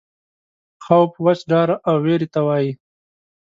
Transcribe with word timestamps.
خوف 0.83 1.11
وچ 1.25 1.39
ډار 1.49 1.69
او 1.89 1.95
وېرې 2.05 2.27
ته 2.33 2.39
وایي. 2.47 2.71